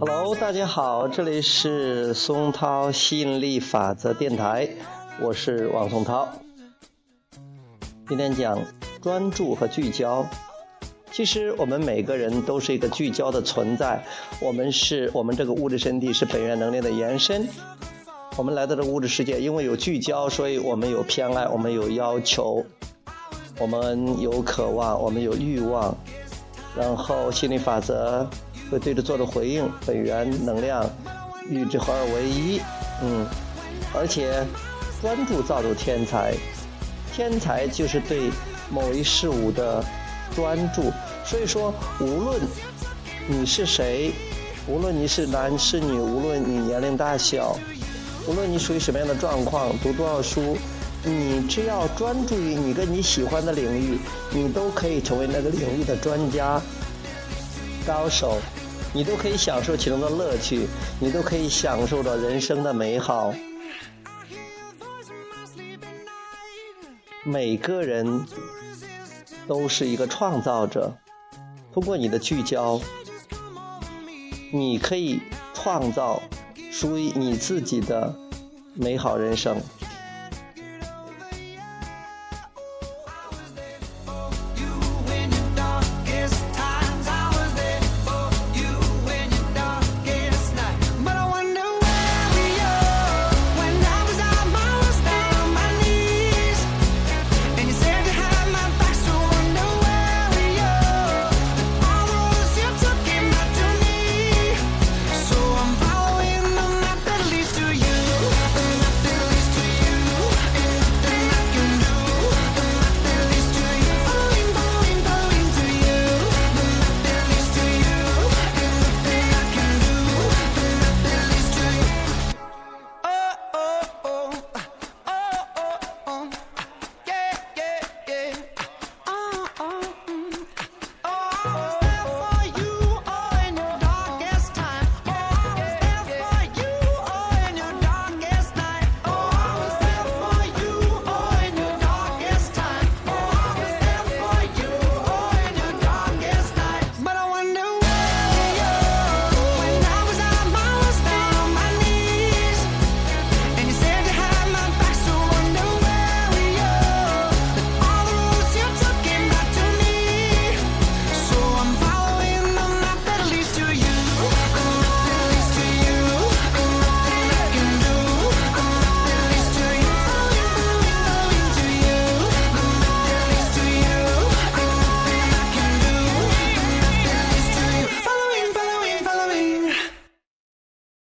[0.00, 4.68] Hello，大家好，这里是松涛吸引力法则电台，
[5.20, 6.28] 我是王松涛。
[8.08, 8.58] 今天讲
[9.02, 10.24] 专注和聚焦。
[11.10, 14.04] 其实我们每个人都是一个聚焦的存在，
[14.40, 17.48] 我们是我们这个物质身体是本源能量的延伸。
[18.38, 22.64] 我们来到这个物质世界，因为有聚焦，所以我们有偏爱，我们有要求，
[23.58, 25.92] 我们有渴望，我们有欲望。
[26.76, 28.24] 然后心理法则
[28.70, 30.88] 会对着做出回应，本源能量
[31.50, 32.60] 与之合二为一。
[33.02, 33.26] 嗯，
[33.92, 34.46] 而且
[35.02, 36.32] 专注造就天才，
[37.12, 38.30] 天才就是对
[38.70, 39.84] 某一事物的
[40.36, 40.92] 专注。
[41.24, 42.40] 所以说，无论
[43.26, 44.12] 你是谁，
[44.68, 47.58] 无论你是男是女，无论你年龄大小。
[48.28, 50.54] 无论你属于什么样的状况，读多少书，
[51.02, 53.98] 你只要专注于你跟你喜欢的领域，
[54.30, 56.60] 你都可以成为那个领域的专家、
[57.86, 58.36] 高手，
[58.92, 60.68] 你都可以享受其中的乐趣，
[61.00, 63.32] 你都可以享受着人生的美好。
[67.24, 68.26] 每个人
[69.46, 70.94] 都是一个创造者，
[71.72, 72.78] 通过你的聚焦，
[74.52, 75.18] 你可以
[75.54, 76.22] 创造。
[76.70, 78.14] 属于你自己的
[78.74, 79.60] 美好人生。